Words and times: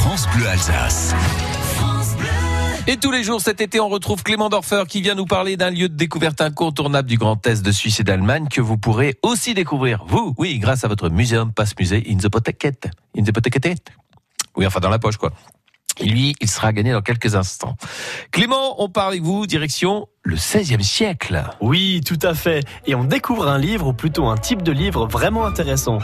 France 0.00 0.26
Bleu 0.34 0.48
Alsace. 0.48 1.14
Et 2.86 2.96
tous 2.96 3.10
les 3.10 3.22
jours 3.22 3.42
cet 3.42 3.60
été, 3.60 3.80
on 3.80 3.90
retrouve 3.90 4.22
Clément 4.22 4.48
Dorfer 4.48 4.84
qui 4.88 5.02
vient 5.02 5.14
nous 5.14 5.26
parler 5.26 5.58
d'un 5.58 5.68
lieu 5.68 5.90
de 5.90 5.94
découverte 5.94 6.40
incontournable 6.40 7.06
du 7.06 7.18
Grand 7.18 7.46
Est 7.46 7.62
de 7.62 7.70
Suisse 7.70 8.00
et 8.00 8.02
d'Allemagne 8.02 8.46
que 8.50 8.62
vous 8.62 8.78
pourrez 8.78 9.18
aussi 9.22 9.52
découvrir, 9.52 10.02
vous, 10.06 10.34
oui, 10.38 10.58
grâce 10.58 10.84
à 10.84 10.88
votre 10.88 11.10
muséum 11.10 11.52
Passe 11.52 11.74
Musée 11.78 12.02
in 12.08 12.16
the 12.16 12.30
Pocket. 12.30 12.88
In 13.14 13.24
the 13.24 13.30
Pocket. 13.30 13.92
Oui, 14.56 14.66
enfin 14.66 14.80
dans 14.80 14.88
la 14.88 14.98
poche, 14.98 15.18
quoi. 15.18 15.32
Et 15.98 16.06
lui, 16.06 16.34
il 16.40 16.48
sera 16.48 16.72
gagné 16.72 16.92
dans 16.92 17.02
quelques 17.02 17.34
instants. 17.34 17.76
Clément, 18.30 18.82
on 18.82 18.88
part 18.88 19.08
avec 19.08 19.20
vous, 19.20 19.46
direction 19.46 20.08
le 20.22 20.36
16e 20.36 20.80
siècle. 20.80 21.44
Oui, 21.60 22.00
tout 22.06 22.18
à 22.22 22.32
fait. 22.32 22.64
Et 22.86 22.94
on 22.94 23.04
découvre 23.04 23.48
un 23.48 23.58
livre, 23.58 23.88
ou 23.88 23.92
plutôt 23.92 24.28
un 24.28 24.38
type 24.38 24.62
de 24.62 24.72
livre 24.72 25.06
vraiment 25.06 25.44
intéressant 25.44 25.98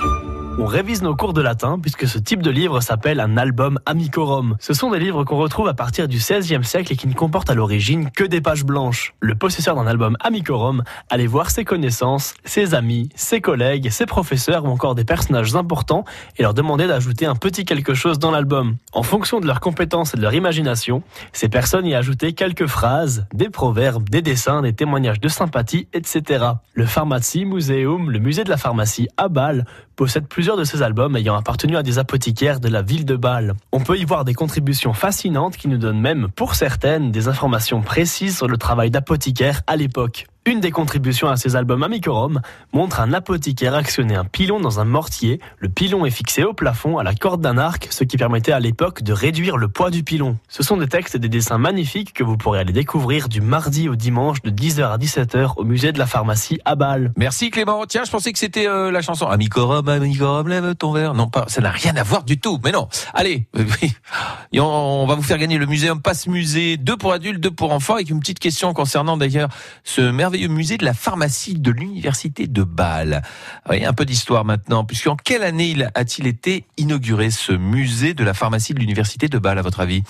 on 0.58 0.64
révise 0.64 1.02
nos 1.02 1.14
cours 1.14 1.32
de 1.34 1.42
latin 1.42 1.78
puisque 1.80 2.08
ce 2.08 2.18
type 2.18 2.42
de 2.42 2.50
livre 2.50 2.80
s'appelle 2.80 3.20
un 3.20 3.36
album 3.36 3.78
amicorum. 3.84 4.56
Ce 4.58 4.72
sont 4.72 4.90
des 4.90 4.98
livres 4.98 5.24
qu'on 5.24 5.36
retrouve 5.36 5.68
à 5.68 5.74
partir 5.74 6.08
du 6.08 6.16
XVIe 6.16 6.64
siècle 6.64 6.92
et 6.92 6.96
qui 6.96 7.06
ne 7.06 7.14
comportent 7.14 7.50
à 7.50 7.54
l'origine 7.54 8.10
que 8.10 8.24
des 8.24 8.40
pages 8.40 8.64
blanches. 8.64 9.14
Le 9.20 9.34
possesseur 9.34 9.76
d'un 9.76 9.86
album 9.86 10.16
amicorum 10.20 10.82
allait 11.10 11.26
voir 11.26 11.50
ses 11.50 11.64
connaissances, 11.64 12.34
ses 12.44 12.74
amis, 12.74 13.10
ses 13.14 13.40
collègues, 13.40 13.90
ses 13.90 14.06
professeurs 14.06 14.64
ou 14.64 14.68
encore 14.68 14.94
des 14.94 15.04
personnages 15.04 15.54
importants 15.54 16.04
et 16.38 16.42
leur 16.42 16.54
demander 16.54 16.86
d'ajouter 16.86 17.26
un 17.26 17.36
petit 17.36 17.64
quelque 17.64 17.94
chose 17.94 18.18
dans 18.18 18.30
l'album. 18.30 18.76
En 18.92 19.02
fonction 19.02 19.40
de 19.40 19.46
leurs 19.46 19.60
compétences 19.60 20.14
et 20.14 20.16
de 20.16 20.22
leur 20.22 20.34
imagination, 20.34 21.02
ces 21.32 21.48
personnes 21.48 21.86
y 21.86 21.94
ajoutaient 21.94 22.32
quelques 22.32 22.66
phrases, 22.66 23.26
des 23.34 23.50
proverbes, 23.50 24.08
des 24.08 24.22
dessins, 24.22 24.62
des 24.62 24.72
témoignages 24.72 25.20
de 25.20 25.28
sympathie, 25.28 25.86
etc. 25.92 26.44
Le 26.72 26.86
Pharmacie 26.86 27.44
Museum, 27.44 28.10
le 28.10 28.18
musée 28.18 28.44
de 28.44 28.50
la 28.50 28.56
pharmacie 28.56 29.08
à 29.16 29.28
Bâle, 29.28 29.66
possède 29.96 30.28
plusieurs 30.28 30.45
de 30.54 30.62
ses 30.62 30.82
albums 30.82 31.16
ayant 31.16 31.34
appartenu 31.34 31.76
à 31.76 31.82
des 31.82 31.98
apothicaires 31.98 32.60
de 32.60 32.68
la 32.68 32.82
ville 32.82 33.04
de 33.04 33.16
Bâle. 33.16 33.54
On 33.72 33.80
peut 33.80 33.98
y 33.98 34.04
voir 34.04 34.24
des 34.24 34.34
contributions 34.34 34.92
fascinantes 34.92 35.56
qui 35.56 35.66
nous 35.66 35.78
donnent 35.78 36.00
même, 36.00 36.28
pour 36.36 36.54
certaines, 36.54 37.10
des 37.10 37.26
informations 37.26 37.82
précises 37.82 38.36
sur 38.36 38.46
le 38.46 38.56
travail 38.56 38.92
d'apothicaire 38.92 39.62
à 39.66 39.74
l'époque. 39.74 40.26
Une 40.48 40.60
des 40.60 40.70
contributions 40.70 41.28
à 41.28 41.36
ces 41.36 41.56
albums 41.56 41.82
Amicorum 41.82 42.40
montre 42.72 43.00
un 43.00 43.12
apothicaire 43.12 43.74
actionner 43.74 44.14
un 44.14 44.24
pilon 44.24 44.60
dans 44.60 44.78
un 44.78 44.84
mortier. 44.84 45.40
Le 45.58 45.68
pilon 45.68 46.06
est 46.06 46.12
fixé 46.12 46.44
au 46.44 46.54
plafond 46.54 46.98
à 46.98 47.02
la 47.02 47.16
corde 47.16 47.40
d'un 47.40 47.58
arc, 47.58 47.88
ce 47.90 48.04
qui 48.04 48.16
permettait 48.16 48.52
à 48.52 48.60
l'époque 48.60 49.02
de 49.02 49.12
réduire 49.12 49.56
le 49.56 49.66
poids 49.66 49.90
du 49.90 50.04
pilon. 50.04 50.38
Ce 50.48 50.62
sont 50.62 50.76
des 50.76 50.86
textes 50.86 51.16
et 51.16 51.18
des 51.18 51.28
dessins 51.28 51.58
magnifiques 51.58 52.12
que 52.12 52.22
vous 52.22 52.36
pourrez 52.36 52.60
aller 52.60 52.72
découvrir 52.72 53.28
du 53.28 53.40
mardi 53.40 53.88
au 53.88 53.96
dimanche 53.96 54.40
de 54.42 54.50
10h 54.50 54.88
à 54.88 54.98
17h 54.98 55.54
au 55.56 55.64
musée 55.64 55.90
de 55.90 55.98
la 55.98 56.06
pharmacie 56.06 56.60
à 56.64 56.76
Bâle. 56.76 57.12
Merci 57.16 57.50
Clément. 57.50 57.84
Tiens, 57.84 58.04
je 58.04 58.12
pensais 58.12 58.32
que 58.32 58.38
c'était 58.38 58.68
euh, 58.68 58.92
la 58.92 59.02
chanson 59.02 59.26
Amicorum, 59.26 59.88
Amicorum, 59.88 60.46
lève 60.46 60.76
ton 60.76 60.92
verre. 60.92 61.14
Non, 61.14 61.26
pas, 61.26 61.46
ça 61.48 61.60
n'a 61.60 61.72
rien 61.72 61.96
à 61.96 62.04
voir 62.04 62.22
du 62.22 62.38
tout. 62.38 62.60
Mais 62.62 62.70
non. 62.70 62.86
Allez, 63.14 63.48
on, 64.54 64.60
on 64.60 65.06
va 65.08 65.16
vous 65.16 65.24
faire 65.24 65.38
gagner 65.38 65.58
le 65.58 65.66
muséum 65.66 66.00
Passe 66.00 66.28
Musée, 66.28 66.76
deux 66.76 66.96
pour 66.96 67.12
adultes, 67.12 67.40
deux 67.40 67.50
pour 67.50 67.72
enfants, 67.72 67.94
avec 67.94 68.10
une 68.10 68.20
petite 68.20 68.38
question 68.38 68.72
concernant 68.74 69.16
d'ailleurs 69.16 69.48
ce 69.82 70.02
merveilleux 70.02 70.35
musée 70.48 70.76
de 70.76 70.84
la 70.84 70.94
pharmacie 70.94 71.54
de 71.54 71.70
l'université 71.70 72.46
de 72.46 72.62
Bâle. 72.62 73.22
Oui, 73.68 73.84
un 73.84 73.92
peu 73.92 74.04
d'histoire 74.04 74.44
maintenant, 74.44 74.84
puisque 74.84 75.06
en 75.06 75.16
quelle 75.16 75.42
année 75.42 75.76
a-t-il 75.94 76.26
été 76.26 76.64
inauguré 76.76 77.30
ce 77.30 77.52
musée 77.52 78.14
de 78.14 78.24
la 78.24 78.34
pharmacie 78.34 78.74
de 78.74 78.78
l'université 78.78 79.28
de 79.28 79.38
Bâle, 79.38 79.58
à 79.58 79.62
votre 79.62 79.80
avis? 79.80 80.02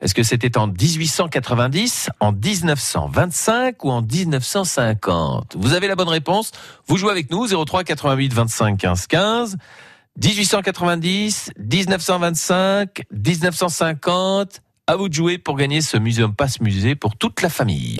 Est-ce 0.00 0.14
que 0.14 0.22
c'était 0.22 0.58
en 0.58 0.66
1890, 0.66 2.10
en 2.20 2.32
1925 2.32 3.84
ou 3.84 3.90
en 3.90 4.02
1950 4.02 5.56
Vous 5.58 5.72
avez 5.72 5.88
la 5.88 5.96
bonne 5.96 6.08
réponse. 6.08 6.52
Vous 6.86 6.96
jouez 6.96 7.10
avec 7.10 7.30
nous 7.30 7.46
03 7.46 7.84
88 7.84 8.32
25 8.34 8.78
15 8.78 9.06
15. 9.06 9.56
1890, 10.22 11.50
1925, 11.58 13.02
1950. 13.12 14.62
À 14.86 14.96
vous 14.96 15.08
de 15.08 15.14
jouer 15.14 15.36
pour 15.36 15.56
gagner 15.56 15.80
ce 15.80 15.96
Muséum 15.96 16.34
Passe 16.34 16.60
Musée 16.60 16.94
pour 16.94 17.16
toute 17.16 17.42
la 17.42 17.48
famille. 17.48 17.94